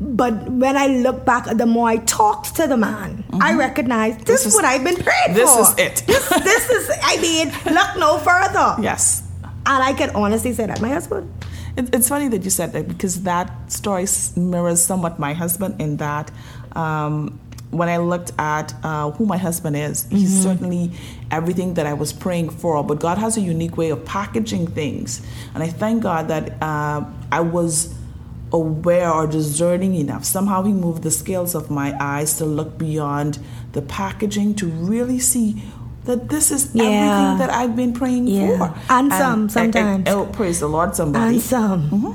But 0.00 0.48
when 0.50 0.76
I 0.76 0.86
look 0.86 1.24
back, 1.24 1.46
the 1.46 1.66
more 1.66 1.88
I 1.88 1.96
talked 1.96 2.54
to 2.56 2.66
the 2.68 2.76
man, 2.76 3.24
I 3.32 3.50
mm-hmm. 3.50 3.58
recognized 3.58 4.20
this, 4.20 4.44
This 4.44 4.46
is 4.46 4.54
what 4.54 4.64
I've 4.64 4.84
been 4.84 5.02
praying 5.02 5.34
this 5.34 5.50
for. 5.50 5.74
This 5.74 5.96
is 5.96 6.02
it. 6.02 6.06
this, 6.06 6.28
this 6.28 6.70
is, 6.70 6.90
I 7.02 7.16
mean, 7.20 7.48
look 7.74 7.96
no 7.98 8.18
further. 8.18 8.76
Yes. 8.80 9.24
And 9.42 9.82
I 9.82 9.94
can 9.94 10.10
honestly 10.10 10.52
say 10.52 10.66
that 10.66 10.80
my 10.80 10.90
husband. 10.90 11.32
It, 11.76 11.94
it's 11.94 12.08
funny 12.08 12.28
that 12.28 12.44
you 12.44 12.50
said 12.50 12.72
that 12.72 12.86
because 12.86 13.22
that 13.24 13.72
story 13.72 14.06
mirrors 14.36 14.80
somewhat 14.80 15.18
my 15.18 15.32
husband 15.32 15.80
in 15.80 15.96
that 15.96 16.30
um, 16.76 17.40
when 17.78 17.88
I 17.88 17.98
looked 17.98 18.32
at 18.38 18.74
uh, 18.82 19.10
who 19.12 19.26
my 19.26 19.36
husband 19.36 19.76
is, 19.76 20.06
he's 20.10 20.42
certainly 20.42 20.92
everything 21.30 21.74
that 21.74 21.86
I 21.86 21.92
was 21.94 22.12
praying 22.12 22.50
for. 22.50 22.82
But 22.84 23.00
God 23.00 23.18
has 23.18 23.36
a 23.36 23.40
unique 23.40 23.76
way 23.76 23.90
of 23.90 24.04
packaging 24.04 24.66
things, 24.68 25.20
and 25.54 25.62
I 25.62 25.68
thank 25.68 26.02
God 26.02 26.28
that 26.28 26.60
uh, 26.62 27.04
I 27.32 27.40
was 27.40 27.94
aware 28.52 29.10
or 29.12 29.26
discerning 29.26 29.94
enough. 29.94 30.24
Somehow 30.24 30.62
He 30.62 30.72
moved 30.72 31.02
the 31.02 31.10
scales 31.10 31.54
of 31.54 31.70
my 31.70 31.96
eyes 32.00 32.38
to 32.38 32.44
look 32.44 32.78
beyond 32.78 33.38
the 33.72 33.82
packaging 33.82 34.54
to 34.56 34.66
really 34.66 35.18
see. 35.18 35.62
That 36.04 36.28
this 36.28 36.52
is 36.52 36.70
Yeah. 36.72 36.84
everything 36.84 37.38
that 37.38 37.50
I've 37.50 37.74
been 37.74 37.92
praying 37.92 38.28
Yeah. 38.28 38.58
for, 38.58 38.74
And 38.88 39.12
some, 39.12 39.48
sometime. 39.48 40.04
oh, 40.06 40.26
praise 40.26 40.60
the 40.60 40.68
Lord, 40.68 40.94
somebody. 40.94 41.34
And 41.34 41.42
some. 41.42 41.90
Mm-hmm. 41.90 42.12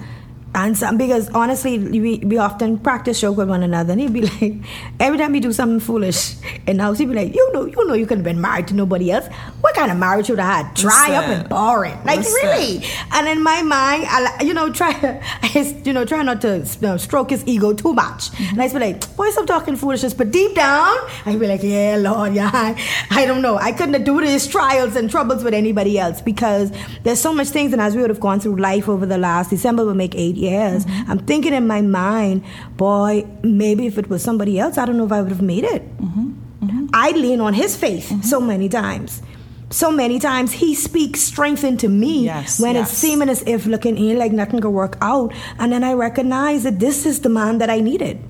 And 0.53 0.77
some, 0.77 0.97
because 0.97 1.29
honestly, 1.29 1.79
we, 1.79 2.17
we 2.19 2.37
often 2.37 2.77
practice 2.77 3.21
joke 3.21 3.37
with 3.37 3.49
one 3.49 3.63
another, 3.63 3.93
and 3.93 4.01
he'd 4.01 4.13
be 4.13 4.21
like, 4.41 4.53
every 4.99 5.17
time 5.17 5.31
we 5.31 5.39
do 5.39 5.53
something 5.53 5.79
foolish 5.79 6.35
in 6.67 6.77
the 6.77 6.83
house, 6.83 6.97
he'd 6.97 7.07
be 7.07 7.15
like, 7.15 7.33
you 7.33 7.53
know, 7.53 7.65
you 7.65 7.87
know, 7.87 7.93
you 7.93 8.05
could 8.05 8.17
have 8.17 8.25
been 8.25 8.41
married 8.41 8.67
to 8.67 8.73
nobody 8.73 9.11
else. 9.11 9.27
What 9.61 9.75
kind 9.75 9.91
of 9.91 9.97
marriage 9.97 10.29
would 10.29 10.39
I 10.39 10.63
had? 10.63 10.73
Dry 10.73 11.15
up 11.15 11.25
and 11.25 11.47
boring, 11.47 11.97
like 12.03 12.19
Listen. 12.19 12.33
really. 12.33 12.83
And 13.13 13.27
in 13.29 13.41
my 13.41 13.61
mind, 13.61 14.05
I, 14.07 14.43
you 14.43 14.53
know, 14.53 14.71
try, 14.71 14.91
I, 15.41 15.81
you 15.85 15.93
know, 15.93 16.03
try 16.03 16.21
not 16.21 16.41
to 16.41 16.57
you 16.59 16.87
know, 16.87 16.97
stroke 16.97 17.29
his 17.29 17.45
ego 17.47 17.73
too 17.73 17.93
much. 17.93 18.29
And 18.49 18.61
I'd 18.61 18.73
be 18.73 18.79
like, 18.79 19.15
boy, 19.15 19.29
stop 19.29 19.47
talking 19.47 19.77
foolishness. 19.77 20.13
But 20.13 20.31
deep 20.31 20.55
down, 20.55 20.97
I'd 21.25 21.39
be 21.39 21.47
like, 21.47 21.63
yeah, 21.63 21.97
Lord, 21.97 22.33
yeah, 22.33 22.51
I, 22.53 22.81
I 23.09 23.25
don't 23.25 23.41
know. 23.41 23.57
I 23.57 23.71
couldn't 23.71 24.03
do 24.03 24.19
these 24.19 24.47
trials 24.47 24.95
and 24.97 25.09
troubles 25.09 25.43
with 25.43 25.53
anybody 25.53 25.97
else 25.97 26.21
because 26.21 26.71
there's 27.03 27.21
so 27.21 27.33
much 27.33 27.47
things, 27.49 27.71
and 27.71 27.81
as 27.81 27.95
we 27.95 28.01
would 28.01 28.09
have 28.09 28.19
gone 28.19 28.39
through 28.39 28.57
life 28.57 28.89
over 28.89 29.05
the 29.05 29.17
last 29.17 29.49
December 29.49 29.85
will 29.85 29.93
make 29.93 30.15
eight 30.15 30.40
years. 30.41 30.85
Mm-hmm. 30.85 31.11
I'm 31.11 31.19
thinking 31.19 31.53
in 31.53 31.67
my 31.67 31.81
mind, 31.81 32.43
boy, 32.77 33.27
maybe 33.43 33.85
if 33.85 33.97
it 33.97 34.09
was 34.09 34.21
somebody 34.23 34.59
else, 34.59 34.77
I 34.77 34.85
don't 34.85 34.97
know 34.97 35.05
if 35.05 35.11
I 35.11 35.21
would 35.21 35.31
have 35.31 35.41
made 35.41 35.63
it. 35.63 35.83
Mm-hmm. 35.97 36.33
Mm-hmm. 36.65 36.85
I 36.93 37.11
lean 37.11 37.39
on 37.39 37.53
his 37.53 37.75
faith 37.77 38.23
so 38.23 38.39
many 38.41 38.67
times. 38.69 39.21
So 39.69 39.89
many 39.89 40.19
times 40.19 40.51
he 40.51 40.75
speaks 40.75 41.21
strength 41.21 41.63
into 41.63 41.87
me 41.87 42.25
Yes, 42.25 42.59
when 42.59 42.75
yes. 42.75 42.89
it's 42.89 42.97
seeming 42.97 43.29
as 43.29 43.41
if 43.47 43.65
looking 43.65 43.97
in 43.97 44.19
like 44.19 44.33
nothing 44.33 44.59
could 44.59 44.69
work 44.69 44.97
out. 45.01 45.33
And 45.57 45.71
then 45.71 45.83
I 45.83 45.93
recognize 45.93 46.63
that 46.63 46.79
this 46.79 47.05
is 47.05 47.21
the 47.21 47.29
man 47.29 47.59
that 47.59 47.69
I 47.69 47.79
needed. 47.79 48.21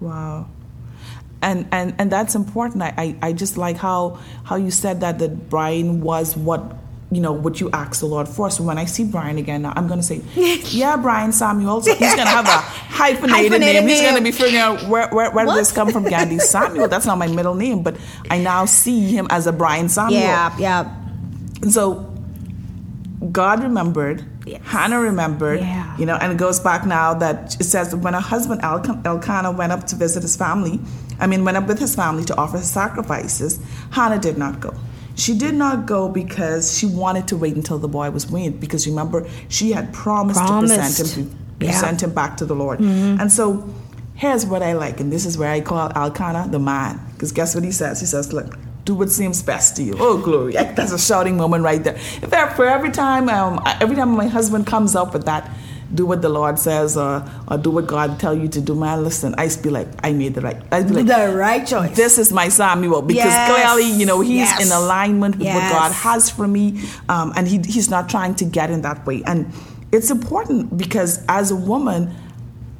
Wow. 0.00 0.48
And, 1.40 1.66
and 1.72 1.94
and 1.98 2.12
that's 2.12 2.36
important. 2.36 2.82
I, 2.82 2.94
I, 2.96 3.16
I 3.22 3.32
just 3.32 3.56
like 3.56 3.76
how 3.76 4.18
how 4.44 4.56
you 4.56 4.70
said 4.70 5.00
that 5.00 5.18
that 5.18 5.48
Brian 5.48 6.00
was 6.02 6.36
what 6.36 6.76
you 7.12 7.20
know 7.20 7.32
what 7.32 7.60
you 7.60 7.68
asked 7.72 8.00
the 8.00 8.06
Lord 8.06 8.26
for. 8.26 8.50
So 8.50 8.64
when 8.64 8.78
I 8.78 8.86
see 8.86 9.04
Brian 9.04 9.36
again, 9.36 9.62
now 9.62 9.74
I'm 9.76 9.86
gonna 9.86 10.02
say, 10.02 10.22
yeah, 10.70 10.96
Brian 10.96 11.30
Samuel. 11.30 11.82
So 11.82 11.94
he's 11.94 12.14
gonna 12.14 12.30
have 12.30 12.46
a 12.46 12.50
hyphenated, 12.50 13.30
Hyphenated 13.52 13.84
name. 13.84 13.88
He's 13.88 14.00
gonna 14.00 14.22
be 14.22 14.32
figuring 14.32 14.56
out 14.56 14.82
where 14.88 15.08
where, 15.10 15.30
where 15.30 15.44
did 15.44 15.54
this 15.56 15.72
come 15.72 15.90
from, 15.92 16.04
Ghandi 16.06 16.40
Samuel. 16.40 16.88
That's 16.88 17.04
not 17.04 17.18
my 17.18 17.26
middle 17.28 17.54
name, 17.54 17.82
but 17.82 17.96
I 18.30 18.38
now 18.38 18.64
see 18.64 19.00
him 19.14 19.26
as 19.30 19.46
a 19.46 19.52
Brian 19.52 19.88
Samuel. 19.90 20.20
Yeah, 20.20 20.56
yeah. 20.58 20.96
And 21.60 21.70
so 21.72 22.08
God 23.30 23.62
remembered, 23.62 24.24
Yes. 24.46 24.60
Hannah 24.64 24.98
remembered, 25.00 25.60
Yeah. 25.60 25.96
you 25.98 26.06
know, 26.06 26.16
and 26.16 26.32
it 26.32 26.38
goes 26.38 26.58
back 26.58 26.84
now 26.86 27.14
that 27.14 27.54
it 27.60 27.64
says 27.64 27.94
when 27.94 28.14
her 28.14 28.20
husband 28.20 28.62
Elkan- 28.62 29.06
Elkanah 29.06 29.52
went 29.52 29.70
up 29.70 29.86
to 29.88 29.96
visit 29.96 30.22
his 30.22 30.34
family, 30.34 30.80
I 31.20 31.28
mean, 31.28 31.44
went 31.44 31.56
up 31.56 31.68
with 31.68 31.78
his 31.78 31.94
family 31.94 32.24
to 32.24 32.36
offer 32.36 32.58
his 32.58 32.68
sacrifices, 32.70 33.60
Hannah 33.90 34.18
did 34.18 34.38
not 34.38 34.58
go. 34.60 34.74
She 35.14 35.36
did 35.36 35.54
not 35.54 35.86
go 35.86 36.08
because 36.08 36.76
she 36.78 36.86
wanted 36.86 37.28
to 37.28 37.36
wait 37.36 37.54
until 37.56 37.78
the 37.78 37.88
boy 37.88 38.10
was 38.10 38.30
weaned. 38.30 38.60
Because 38.60 38.86
remember, 38.86 39.26
she 39.48 39.72
had 39.72 39.92
promised, 39.92 40.40
Promised. 40.40 40.74
to 40.74 40.80
present 40.80 41.16
him, 41.16 41.30
to 41.30 41.36
Yeah. 41.66 41.70
present 41.72 42.02
him 42.02 42.10
back 42.12 42.36
to 42.38 42.44
the 42.46 42.54
Lord. 42.54 42.80
And 42.80 43.30
so, 43.30 43.68
here's 44.14 44.46
what 44.46 44.62
I 44.62 44.72
like, 44.72 45.00
and 45.00 45.12
this 45.12 45.26
is 45.26 45.36
where 45.38 45.50
I 45.50 45.60
call 45.60 45.90
Elkanah 45.94 46.48
the 46.50 46.58
man. 46.58 47.00
Because 47.12 47.32
guess 47.32 47.54
what 47.54 47.64
he 47.64 47.72
says? 47.72 48.00
He 48.00 48.06
says, 48.06 48.32
"Look, 48.32 48.56
do 48.84 48.94
what 48.94 49.10
seems 49.10 49.42
best 49.42 49.76
to 49.76 49.82
you." 49.82 49.94
Oh, 50.00 50.16
glory! 50.18 50.52
That's 50.76 50.92
a 50.92 50.98
shouting 50.98 51.36
moment 51.36 51.62
right 51.62 51.82
there. 51.84 51.94
In 52.22 52.28
fact, 52.30 52.56
for 52.56 52.66
every 52.66 52.90
time, 52.90 53.28
um, 53.28 53.60
every 53.80 53.94
time 53.96 54.10
my 54.16 54.26
husband 54.26 54.66
comes 54.66 54.96
up 54.96 55.12
with 55.12 55.24
that, 55.26 55.48
do 55.94 56.06
what 56.06 56.22
the 56.22 56.28
Lord 56.28 56.58
says, 56.58 56.96
or 56.96 57.22
or 57.48 57.58
do 57.58 57.70
what 57.70 57.86
God 57.86 58.18
tell 58.18 58.34
you 58.34 58.48
to 58.48 58.60
do. 58.60 58.74
Man, 58.74 59.02
listen, 59.04 59.34
I 59.38 59.46
just 59.46 59.62
be 59.62 59.70
like, 59.70 59.88
I 60.02 60.12
made 60.12 60.34
the 60.34 60.40
right. 60.40 60.56
I 60.72 60.82
be 60.82 60.94
like, 60.94 61.06
The 61.06 61.34
right 61.36 61.66
choice. 61.66 61.94
this 61.96 62.18
is 62.18 62.32
my 62.32 62.48
Samuel 62.48 63.02
because 63.02 63.24
Yes. 63.26 63.50
clearly, 63.50 63.90
you 63.90 64.06
know, 64.06 64.20
he's 64.20 64.48
Yes. 64.50 64.66
in 64.66 64.72
alignment 64.72 65.36
with 65.38 65.48
what 65.48 65.68
God 65.70 65.92
has 65.92 66.30
for 66.30 66.48
me, 66.48 66.80
um, 67.08 67.32
and 67.36 67.46
he, 67.46 67.58
he's 67.66 67.90
not 67.90 68.08
trying 68.08 68.34
to 68.36 68.44
get 68.44 68.70
in 68.70 68.82
that 68.82 69.06
way. 69.06 69.22
And 69.26 69.52
it's 69.92 70.10
important 70.10 70.76
because 70.76 71.20
as 71.28 71.50
a 71.50 71.56
woman, 71.56 72.10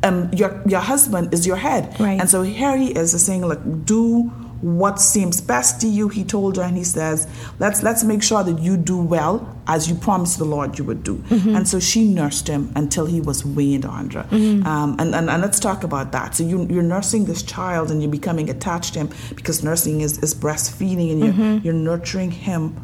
um, 0.02 0.30
your 0.32 0.60
your 0.66 0.80
husband 0.80 1.32
is 1.34 1.46
your 1.46 1.56
head, 1.56 1.94
Right. 2.00 2.18
and 2.20 2.28
so 2.28 2.42
here 2.42 2.76
he 2.76 2.88
is 2.90 3.12
saying, 3.22 3.44
look, 3.46 3.60
do 3.84 4.32
what 4.62 5.00
seems 5.00 5.40
best 5.40 5.80
to 5.82 5.88
you. 5.88 6.08
He 6.08 6.24
told 6.24 6.56
her, 6.56 6.62
and 6.62 6.76
he 6.76 6.84
says, 6.84 7.26
let's 7.58 7.82
let's 7.82 8.04
make 8.04 8.22
sure 8.22 8.42
that 8.44 8.58
you 8.60 8.76
do 8.76 8.96
well 8.96 9.46
as 9.66 9.88
you 9.88 9.94
promised 9.94 10.38
the 10.38 10.44
Lord 10.44 10.78
you 10.78 10.84
would 10.84 11.02
do. 11.04 11.16
Mm-hmm. 11.16 11.56
And 11.56 11.68
so 11.68 11.80
she 11.80 12.08
nursed 12.08 12.48
him 12.48 12.72
until 12.76 13.06
he 13.06 13.20
was 13.20 13.44
weaned, 13.44 13.84
Audra. 13.84 14.24
Um, 14.64 14.96
and, 14.98 15.14
and 15.14 15.28
and 15.28 15.42
let's 15.42 15.60
talk 15.60 15.84
about 15.84 16.12
that. 16.12 16.36
So 16.36 16.44
you 16.44 16.66
you're 16.70 16.82
nursing 16.82 17.24
this 17.24 17.42
child, 17.42 17.90
and 17.90 18.00
you're 18.00 18.10
becoming 18.10 18.48
attached 18.48 18.94
to 18.94 19.00
him 19.00 19.10
because 19.34 19.64
nursing 19.64 20.00
is, 20.00 20.18
is 20.18 20.34
breastfeeding, 20.34 21.10
and 21.10 21.20
you're 21.20 21.32
Mm-hmm. 21.32 21.64
you're 21.64 21.74
nurturing 21.74 22.30
him 22.30 22.76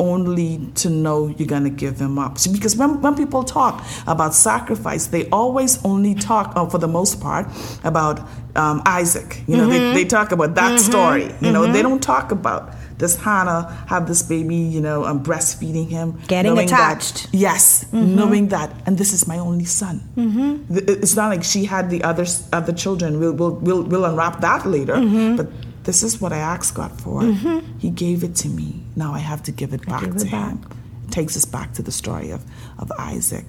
only 0.00 0.50
to 0.82 0.88
know 0.90 1.28
you're 1.36 1.46
going 1.56 1.64
to 1.64 1.70
give 1.84 1.98
them 1.98 2.18
up. 2.18 2.38
So 2.38 2.50
because 2.52 2.74
when, 2.76 3.00
when 3.02 3.14
people 3.14 3.42
talk 3.44 3.84
about 4.06 4.34
sacrifice, 4.34 5.06
they 5.14 5.28
always 5.30 5.72
only 5.84 6.14
talk, 6.14 6.46
uh, 6.56 6.66
for 6.66 6.78
the 6.78 6.88
most 6.88 7.20
part, 7.20 7.46
about 7.84 8.16
um, 8.56 8.82
Isaac. 8.86 9.42
You 9.46 9.56
know, 9.58 9.68
Mm-hmm. 9.68 9.94
they, 9.94 10.02
they 10.02 10.04
talk 10.08 10.32
about 10.32 10.54
that 10.56 10.80
story. 10.80 11.26
You 11.40 11.52
know, 11.52 11.70
they 11.70 11.82
don't 11.82 12.02
talk 12.02 12.32
about 12.32 12.62
this 13.00 13.16
Hannah 13.16 13.62
have 13.88 14.06
this 14.06 14.20
baby, 14.22 14.56
you 14.56 14.80
know, 14.86 15.04
um, 15.08 15.22
breastfeeding 15.24 15.88
him, 15.88 16.20
Getting 16.28 16.52
knowing 16.54 16.68
that- 16.68 16.96
attached. 16.98 17.28
yes, 17.32 17.84
Mm-hmm. 17.84 18.14
knowing 18.18 18.48
that, 18.48 18.68
and 18.86 18.98
this 18.98 19.12
is 19.16 19.26
my 19.26 19.38
only 19.38 19.64
son. 19.64 20.02
Mm-hmm. 20.16 20.76
It's 21.02 21.16
not 21.16 21.28
like 21.32 21.42
she 21.42 21.64
had 21.64 21.88
the 21.88 22.02
other 22.10 22.26
other 22.52 22.74
children. 22.74 23.18
We'll 23.20 23.32
we'll 23.40 23.54
we'll, 23.66 23.82
we'll 23.90 24.04
unwrap 24.04 24.40
that 24.40 24.66
later, 24.66 24.96
Mm-hmm. 24.96 25.36
but. 25.36 25.48
This 25.84 26.02
is 26.02 26.20
what 26.20 26.32
I 26.32 26.38
asked 26.38 26.74
God 26.74 26.92
for. 27.00 27.22
Mm-hmm. 27.22 27.78
He 27.78 27.90
gave 27.90 28.22
it 28.22 28.34
to 28.36 28.48
me. 28.48 28.82
Now 28.96 29.12
I 29.14 29.18
have 29.18 29.42
to 29.44 29.52
give 29.52 29.72
it 29.72 29.86
back 29.86 30.02
give 30.02 30.16
to 30.18 30.26
it 30.26 30.30
back. 30.30 30.52
Him. 30.52 30.66
It 31.04 31.10
takes 31.10 31.36
us 31.36 31.44
back 31.44 31.72
to 31.74 31.82
the 31.82 31.92
story 31.92 32.30
of, 32.30 32.44
of 32.78 32.92
Isaac. 32.98 33.46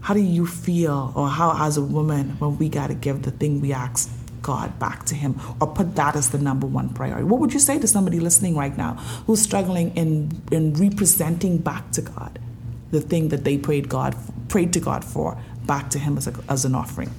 How 0.00 0.14
do 0.14 0.20
you 0.20 0.46
feel, 0.46 1.12
or 1.14 1.28
how, 1.28 1.54
as 1.64 1.76
a 1.76 1.82
woman, 1.82 2.30
when 2.38 2.58
we 2.58 2.68
got 2.68 2.88
to 2.88 2.94
give 2.94 3.22
the 3.22 3.30
thing 3.30 3.60
we 3.60 3.72
asked 3.72 4.10
God 4.42 4.76
back 4.78 5.04
to 5.06 5.14
Him, 5.14 5.40
or 5.60 5.68
put 5.68 5.94
that 5.94 6.16
as 6.16 6.30
the 6.30 6.38
number 6.38 6.66
one 6.66 6.88
priority? 6.88 7.24
What 7.24 7.40
would 7.40 7.52
you 7.52 7.60
say 7.60 7.78
to 7.78 7.86
somebody 7.86 8.18
listening 8.18 8.56
right 8.56 8.76
now 8.76 8.94
who's 9.26 9.40
struggling 9.40 9.96
in, 9.96 10.42
in 10.50 10.74
representing 10.74 11.58
back 11.58 11.92
to 11.92 12.02
God 12.02 12.40
the 12.90 13.00
thing 13.00 13.28
that 13.28 13.44
they 13.44 13.56
prayed 13.58 13.88
God 13.88 14.16
prayed 14.48 14.72
to 14.72 14.80
God 14.80 15.04
for 15.04 15.38
back 15.66 15.90
to 15.90 15.98
Him 15.98 16.16
as, 16.18 16.26
a, 16.26 16.34
as 16.48 16.64
an 16.64 16.74
offering? 16.74 17.10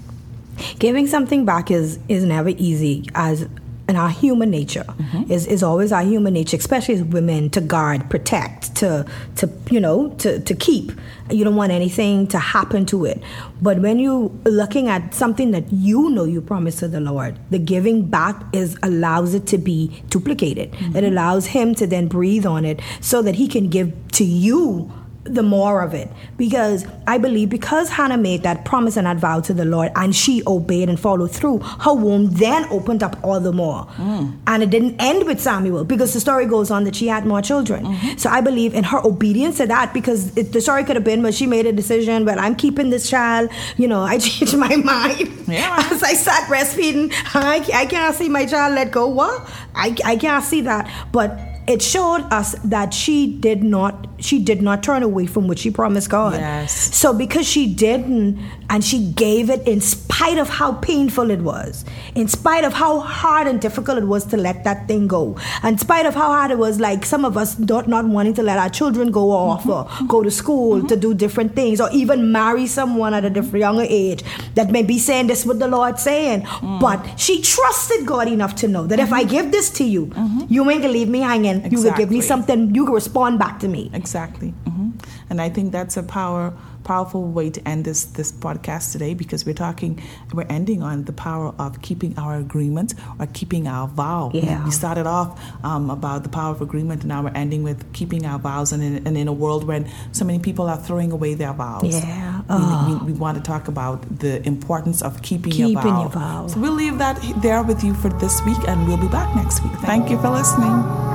Giving 0.78 1.08
something 1.08 1.46
back 1.46 1.72
is 1.72 2.00
is 2.10 2.24
never 2.26 2.50
easy 2.50 3.10
as 3.16 3.48
in 3.90 3.96
our 3.96 4.10
human 4.10 4.50
nature 4.50 4.86
mm-hmm. 4.88 5.32
is, 5.32 5.46
is 5.46 5.62
always 5.62 5.92
our 5.92 6.04
human 6.04 6.34
nature 6.34 6.56
especially 6.56 6.96
as 6.96 7.04
women 7.04 7.50
to 7.50 7.60
guard 7.60 8.10
protect 8.10 8.76
to 8.76 9.06
to 9.36 9.50
you 9.70 9.80
know 9.80 10.10
to, 10.20 10.40
to 10.40 10.56
keep. 10.56 10.92
You 11.30 11.44
don't 11.44 11.56
want 11.56 11.72
anything 11.72 12.28
to 12.28 12.40
happen 12.40 12.86
to 12.88 13.06
it. 13.06 13.22
But 13.62 13.80
when 13.80 14.00
you 14.00 14.38
looking 14.46 14.88
at 14.88 15.14
something 15.14 15.52
that 15.52 15.72
you 15.72 16.10
know 16.10 16.24
you 16.24 16.42
promised 16.42 16.80
to 16.80 16.88
the 16.88 17.00
lord 17.00 17.38
the 17.50 17.60
giving 17.60 18.06
back 18.06 18.42
is 18.54 18.78
allows 18.84 19.34
it 19.34 19.48
to 19.48 19.58
be 19.58 20.04
duplicated. 20.10 20.74
It 20.74 20.78
mm-hmm. 20.78 21.06
allows 21.06 21.48
him 21.48 21.76
to 21.76 21.88
then 21.88 22.08
breathe 22.08 22.46
on 22.46 22.66
it 22.66 22.82
so 23.02 23.22
that 23.22 23.36
he 23.36 23.48
can 23.48 23.70
give 23.70 23.94
to 24.14 24.24
you 24.24 24.92
the 25.26 25.44
more 25.44 25.82
of 25.82 25.94
it 25.94 26.10
because 26.38 26.86
I 27.08 27.18
believe 27.18 27.50
because 27.50 27.90
Hannah 27.90 28.18
made 28.18 28.44
that 28.44 28.66
promise 28.66 28.98
and 28.98 29.08
that 29.08 29.18
vow 29.18 29.40
to 29.42 29.54
the 29.54 29.64
Lord 29.64 29.92
and 29.96 30.16
she 30.16 30.44
obeyed 30.46 30.90
and 30.90 31.00
followed 31.00 31.32
through, 31.32 31.60
her 31.60 31.94
womb 31.94 32.32
then 32.32 32.66
opened 32.70 33.04
up 33.04 33.18
all 33.24 33.40
the 33.40 33.54
more. 33.54 33.86
Mm. 33.96 34.38
And 34.48 34.64
it 34.64 34.70
didn't 34.70 34.96
end 35.00 35.26
with 35.26 35.40
Samuel 35.40 35.86
because 35.86 36.14
the 36.14 36.20
story 36.20 36.46
goes 36.46 36.72
on 36.72 36.84
that 36.84 36.96
she 36.96 37.08
had 37.08 37.26
more 37.26 37.42
children. 37.42 37.86
Mm-hmm. 37.86 38.18
So 38.18 38.30
I 38.30 38.42
believe 38.42 38.74
in 38.74 38.84
her 38.86 39.00
obedience 39.06 39.58
to 39.58 39.68
that 39.68 39.94
because 39.94 40.36
it, 40.38 40.52
the 40.52 40.60
story 40.60 40.84
could 40.84 40.96
have 40.96 41.06
been, 41.06 41.22
but 41.22 41.34
she 41.34 41.48
made 41.48 41.66
a 41.66 41.72
decision, 41.72 42.26
well, 42.26 42.40
I'm 42.40 42.56
keeping 42.56 42.90
this 42.90 43.10
child. 43.10 43.50
You 43.78 43.88
know, 43.88 44.02
I 44.02 44.18
changed 44.20 44.58
my 44.58 44.76
mind. 44.76 45.48
Yeah. 45.48 45.76
As 45.92 46.04
I 46.04 46.14
sat 46.14 46.50
breastfeeding, 46.50 47.14
I, 47.34 47.66
I 47.74 47.86
can't 47.86 48.16
see 48.16 48.28
my 48.28 48.46
child 48.46 48.76
let 48.76 48.92
go. 48.92 49.08
What? 49.08 49.50
I, 49.76 49.96
I 50.04 50.18
can't 50.18 50.44
see 50.44 50.62
that. 50.62 50.90
But 51.12 51.40
it 51.68 51.82
showed 51.82 52.24
us 52.32 52.56
that 52.64 52.94
she 52.94 53.38
did 53.38 53.64
not 53.64 54.08
she 54.24 54.40
did 54.40 54.62
not 54.62 54.82
turn 54.82 55.04
away 55.04 55.26
from 55.26 55.48
what 55.48 55.60
she 55.60 55.70
promised 55.70 56.10
God. 56.10 56.40
Yes. 56.40 56.96
So 56.96 57.14
because 57.14 57.48
she 57.48 57.74
didn't 57.74 58.40
and 58.70 58.84
she 58.84 59.12
gave 59.12 59.50
it 59.50 59.68
in 59.68 59.82
spite 59.82 60.38
of 60.38 60.48
how 60.48 60.74
painful 60.74 61.30
it 61.30 61.42
was, 61.42 61.84
in 62.16 62.28
spite 62.28 62.64
of 62.64 62.74
how 62.74 63.00
hard 63.00 63.48
and 63.48 63.60
difficult 63.60 63.98
it 63.98 64.06
was 64.06 64.26
to 64.28 64.38
let 64.38 64.64
that 64.64 64.88
thing 64.88 65.08
go, 65.08 65.38
in 65.64 65.78
spite 65.78 66.06
of 66.06 66.14
how 66.14 66.28
hard 66.28 66.52
it 66.52 66.58
was 66.58 66.80
like 66.80 67.06
some 67.06 67.26
of 67.26 67.38
us 67.38 67.60
not, 67.60 67.88
not 67.88 68.06
wanting 68.06 68.34
to 68.34 68.44
let 68.44 68.58
our 68.58 68.70
children 68.70 69.12
go 69.12 69.32
off 69.32 69.66
or 69.66 69.86
mm-hmm. 69.86 70.08
go 70.08 70.24
to 70.24 70.30
mm-hmm. 70.30 70.34
school 70.34 70.88
to 70.88 70.96
do 70.96 71.10
mm-hmm. 71.10 71.18
different 71.18 71.56
things 71.56 71.82
or 71.82 71.90
even 71.92 72.32
marry 72.32 72.66
someone 72.66 73.14
at 73.14 73.26
a 73.26 73.30
different 73.30 73.60
younger 73.60 73.86
age 73.88 74.24
that 74.56 74.72
may 74.72 74.84
be 74.84 74.98
saying 74.98 75.28
this 75.28 75.42
is 75.42 75.46
what 75.46 75.60
the 75.60 75.68
Lord's 75.68 76.02
saying. 76.02 76.42
Mm. 76.42 76.80
But 76.80 77.20
she 77.20 77.42
trusted 77.42 78.06
God 78.06 78.28
enough 78.28 78.56
to 78.56 78.68
know 78.68 78.88
that 78.88 79.00
if 79.00 79.12
I 79.12 79.24
give 79.24 79.52
this 79.52 79.70
to 79.72 79.84
you, 79.84 80.12
you 80.50 80.70
ain't 80.70 80.82
gonna 80.82 80.94
leave 80.94 81.10
me 81.10 81.20
hanging. 81.20 81.70
You 81.72 81.84
will 81.84 81.94
give 81.94 82.10
me 82.10 82.22
something, 82.22 82.74
you 82.74 82.86
can 82.86 82.94
respond 82.94 83.40
back 83.40 83.60
to 83.60 83.68
me. 83.68 83.92
Exactly. 83.94 84.13
Hmm 84.14 84.92
And 85.30 85.42
I 85.42 85.50
think 85.50 85.72
that's 85.72 85.98
a 85.98 86.04
power 86.04 86.54
powerful 86.84 87.24
way 87.24 87.50
to 87.50 87.66
end 87.68 87.86
this 87.86 88.04
this 88.04 88.32
podcast 88.32 88.92
today 88.92 89.14
because 89.14 89.46
we're 89.46 89.54
talking 89.54 90.02
we're 90.34 90.46
ending 90.50 90.84
on 90.84 91.06
the 91.06 91.14
power 91.14 91.54
of 91.58 91.82
keeping 91.82 92.18
our 92.18 92.36
agreement 92.38 92.94
or 93.20 93.26
keeping 93.28 93.68
our 93.68 93.88
vow. 93.88 94.32
Yeah. 94.34 94.64
We 94.66 94.72
started 94.72 95.08
off 95.08 95.40
um, 95.64 95.90
about 95.90 96.24
the 96.24 96.30
power 96.30 96.52
of 96.52 96.62
agreement 96.62 97.02
and 97.02 97.10
now 97.10 97.24
we're 97.24 97.30
ending 97.36 97.64
with 97.64 97.94
keeping 97.94 98.26
our 98.26 98.40
vows 98.40 98.72
and 98.74 98.84
in, 98.84 99.08
and 99.08 99.18
in 99.18 99.28
a 99.28 99.34
world 99.34 99.64
when 99.64 99.90
so 100.12 100.26
many 100.26 100.40
people 100.40 100.68
are 100.68 100.78
throwing 100.78 101.12
away 101.12 101.34
their 101.34 101.54
vows. 101.54 101.84
Yeah. 101.86 102.42
we, 102.50 102.94
we, 102.94 103.12
we, 103.12 103.14
want 103.14 103.38
to 103.38 103.44
talk 103.44 103.68
about 103.68 104.20
the 104.20 104.46
importance 104.46 105.02
of 105.02 105.22
keeping, 105.22 105.52
keeping 105.52 105.74
your, 105.74 105.82
vow. 105.82 106.02
your 106.02 106.10
vow. 106.10 106.48
So 106.48 106.60
we'll 106.60 106.74
leave 106.74 106.98
that 106.98 107.22
there 107.42 107.64
with 107.64 107.84
you 107.84 107.94
for 107.94 108.10
this 108.10 108.42
week, 108.44 108.58
and 108.68 108.88
we'll 108.88 108.98
be 108.98 109.08
back 109.08 109.34
next 109.36 109.64
week. 109.64 109.74
Thank 109.82 110.10
you 110.10 110.20
for 110.20 110.30
listening. 110.30 111.13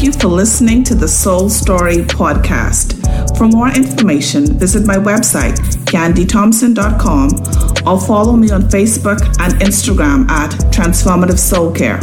Thank 0.00 0.14
you 0.14 0.18
for 0.18 0.28
listening 0.28 0.82
to 0.84 0.94
the 0.94 1.06
Soul 1.06 1.50
Story 1.50 1.96
podcast. 1.96 3.36
For 3.36 3.46
more 3.46 3.68
information, 3.68 4.58
visit 4.58 4.86
my 4.86 4.96
website, 4.96 5.58
ghandithompson.com, 5.84 7.86
or 7.86 8.00
follow 8.00 8.32
me 8.32 8.50
on 8.50 8.62
Facebook 8.62 9.20
and 9.40 9.52
Instagram 9.60 10.26
at 10.30 10.52
Transformative 10.72 11.38
Soul 11.38 11.70
Care. 11.72 12.00